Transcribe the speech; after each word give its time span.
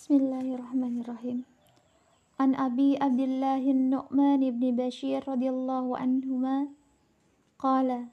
بسم 0.00 0.16
الله 0.16 0.56
الرحمن 0.56 1.04
الرحيم 1.04 1.38
عن 2.40 2.50
أبي 2.56 2.96
عبد 3.04 3.20
الله 3.20 3.60
النعمان 3.68 4.40
بن 4.40 4.64
بشير 4.72 5.28
رضي 5.28 5.52
الله 5.52 5.84
عنهما 5.92 6.56
قال 7.60 8.08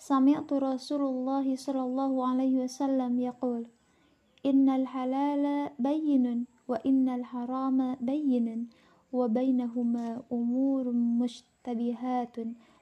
سمعت 0.00 0.48
رسول 0.48 1.02
الله 1.04 1.46
صلى 1.60 1.82
الله 1.84 2.12
عليه 2.28 2.54
وسلم 2.64 3.12
يقول 3.20 3.68
إن 4.48 4.64
الحلال 4.72 5.76
بين 5.76 6.48
وإن 6.64 7.06
الحرام 7.20 7.78
بين 8.00 8.48
وبينهما 9.12 10.22
أمور 10.32 10.84
مشتبهات 11.20 12.36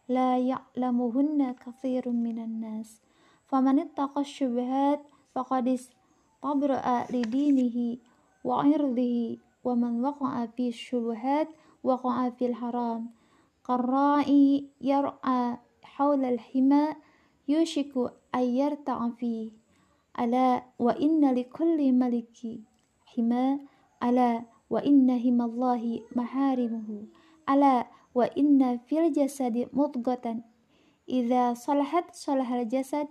لا 0.07 0.38
يعلمهن 0.38 1.41
كثير 1.59 2.04
من 2.07 2.38
الناس 2.38 3.02
فمن 3.50 3.79
اتقى 3.82 4.20
الشبهات 4.20 5.02
فقد 5.34 5.66
قبر 6.43 6.80
لدينه 7.11 7.96
وعرضه 8.45 9.37
ومن 9.65 10.05
وقع 10.05 10.46
في 10.46 10.69
الشبهات 10.69 11.48
وقع 11.84 12.30
في 12.30 12.46
الحرام. 12.46 13.10
قرائي 13.65 14.68
يرعى 14.80 15.56
حول 15.82 16.24
الحمى 16.24 16.87
يوشك 17.48 17.92
أن 18.34 18.41
يرتع 18.42 19.09
فيه. 19.09 19.51
ألا 20.20 20.62
وإن 20.79 21.34
لكل 21.34 21.92
ملك 21.92 22.38
حمى 23.07 23.59
ألا 24.02 24.43
وإن 24.70 25.10
هم 25.10 25.43
الله 25.43 26.01
محارمه. 26.16 27.07
ألا 27.51 27.87
وإن 28.15 28.79
في 28.79 29.07
الجسد 29.07 29.68
مضغة. 29.73 30.41
إذا 31.09 31.54
صلحت 31.54 32.15
صلح 32.15 32.52
الجسد 32.52 33.09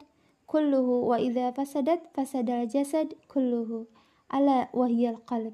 kulluhu 0.50 1.14
wa 1.14 1.22
idza 1.22 1.54
fasadat 1.54 2.10
fasadal 2.18 2.66
jasad 2.66 3.14
kulluhu. 3.30 3.86
Ala 4.34 4.66
wahyal 4.74 5.22
qalb. 5.30 5.54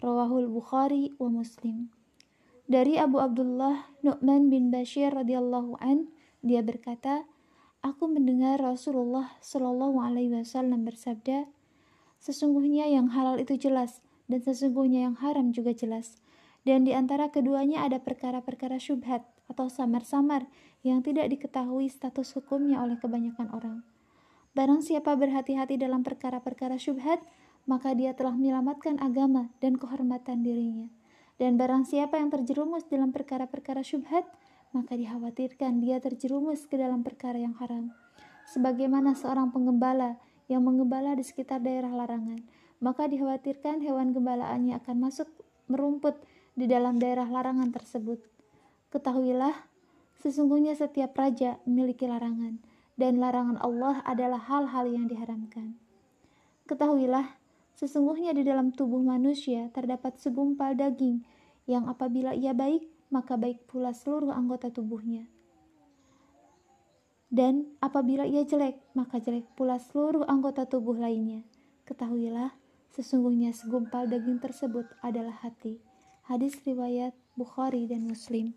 Rawahul 0.00 0.48
Bukhari 0.48 1.12
wa 1.20 1.28
Muslim. 1.28 1.92
Dari 2.64 2.96
Abu 2.96 3.20
Abdullah 3.20 3.92
Nu'man 4.00 4.48
bin 4.48 4.72
Bashir 4.72 5.12
radhiyallahu 5.12 5.76
an 5.76 6.08
dia 6.40 6.64
berkata 6.64 7.28
aku 7.84 8.08
mendengar 8.08 8.56
Rasulullah 8.56 9.36
Shallallahu 9.44 10.00
alaihi 10.00 10.32
wasallam 10.32 10.88
bersabda 10.88 11.44
sesungguhnya 12.16 12.88
yang 12.88 13.12
halal 13.12 13.36
itu 13.36 13.60
jelas 13.60 14.00
dan 14.24 14.40
sesungguhnya 14.40 15.04
yang 15.04 15.20
haram 15.20 15.52
juga 15.52 15.76
jelas. 15.76 16.16
Dan 16.64 16.88
di 16.88 16.96
antara 16.96 17.28
keduanya 17.28 17.84
ada 17.84 18.00
perkara-perkara 18.00 18.80
syubhat 18.80 19.24
atau 19.52 19.68
samar-samar 19.68 20.48
yang 20.80 21.04
tidak 21.04 21.28
diketahui 21.28 21.92
status 21.92 22.32
hukumnya 22.36 22.80
oleh 22.80 22.96
kebanyakan 22.96 23.52
orang. 23.52 23.84
Barang 24.50 24.82
siapa 24.82 25.14
berhati-hati 25.14 25.78
dalam 25.78 26.02
perkara-perkara 26.02 26.74
syubhat, 26.74 27.22
maka 27.70 27.94
dia 27.94 28.18
telah 28.18 28.34
menyelamatkan 28.34 28.98
agama 28.98 29.54
dan 29.62 29.78
kehormatan 29.78 30.42
dirinya. 30.42 30.90
Dan 31.38 31.54
barang 31.54 31.86
siapa 31.86 32.18
yang 32.18 32.34
terjerumus 32.34 32.82
dalam 32.90 33.14
perkara-perkara 33.14 33.86
syubhat, 33.86 34.26
maka 34.74 34.98
dikhawatirkan 34.98 35.78
dia 35.78 36.02
terjerumus 36.02 36.66
ke 36.66 36.74
dalam 36.74 37.06
perkara 37.06 37.38
yang 37.38 37.54
haram. 37.62 37.94
Sebagaimana 38.50 39.14
seorang 39.14 39.54
penggembala 39.54 40.18
yang 40.50 40.66
menggembala 40.66 41.14
di 41.14 41.22
sekitar 41.22 41.62
daerah 41.62 41.94
larangan, 41.94 42.42
maka 42.82 43.06
dikhawatirkan 43.06 43.78
hewan 43.86 44.10
gembalaannya 44.10 44.74
akan 44.82 44.96
masuk 44.98 45.30
merumput 45.70 46.18
di 46.58 46.66
dalam 46.66 46.98
daerah 46.98 47.30
larangan 47.30 47.70
tersebut. 47.70 48.18
Ketahuilah, 48.90 49.54
sesungguhnya 50.18 50.74
setiap 50.74 51.14
raja 51.14 51.62
memiliki 51.62 52.10
larangan, 52.10 52.58
dan 53.00 53.16
larangan 53.16 53.56
Allah 53.64 54.04
adalah 54.04 54.44
hal-hal 54.44 54.84
yang 54.92 55.08
diharamkan. 55.08 55.80
Ketahuilah, 56.68 57.40
sesungguhnya 57.72 58.36
di 58.36 58.44
dalam 58.44 58.76
tubuh 58.76 59.00
manusia 59.00 59.72
terdapat 59.72 60.20
segumpal 60.20 60.76
daging 60.76 61.24
yang 61.64 61.88
apabila 61.88 62.36
ia 62.36 62.52
baik, 62.52 62.84
maka 63.08 63.40
baik 63.40 63.64
pula 63.64 63.96
seluruh 63.96 64.36
anggota 64.36 64.68
tubuhnya. 64.68 65.24
Dan 67.30 67.72
apabila 67.80 68.28
ia 68.28 68.44
jelek, 68.44 68.76
maka 68.92 69.22
jelek 69.22 69.48
pula 69.56 69.80
seluruh 69.80 70.28
anggota 70.28 70.66
tubuh 70.66 70.98
lainnya. 70.98 71.46
Ketahuilah, 71.88 72.52
sesungguhnya 72.92 73.56
segumpal 73.56 74.10
daging 74.10 74.42
tersebut 74.42 74.84
adalah 75.00 75.34
hati. 75.40 75.80
Hadis 76.26 76.58
riwayat 76.66 77.16
Bukhari 77.38 77.86
dan 77.86 78.06
Muslim. 78.06 78.54